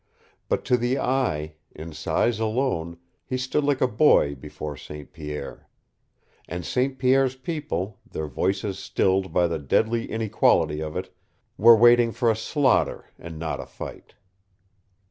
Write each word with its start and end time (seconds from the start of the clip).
But 0.49 0.65
to 0.65 0.77
the 0.77 0.97
eye, 0.97 1.53
in 1.75 1.93
size 1.93 2.39
alone, 2.39 2.97
he 3.23 3.37
stood 3.37 3.63
like 3.63 3.81
a 3.81 3.87
boy 3.87 4.33
before 4.33 4.75
St. 4.75 5.13
Pierre. 5.13 5.69
And 6.47 6.65
St. 6.65 6.97
Pierre's 6.97 7.35
people, 7.35 7.99
their 8.09 8.25
voices 8.25 8.79
stilled 8.79 9.31
by 9.31 9.45
the 9.45 9.59
deadly 9.59 10.09
inequality 10.09 10.81
of 10.81 10.97
it, 10.97 11.15
were 11.55 11.75
waiting 11.75 12.11
for 12.11 12.31
a 12.31 12.35
slaughter 12.35 13.11
and 13.19 13.37
not 13.37 13.59
a 13.59 13.67
fight. 13.67 14.15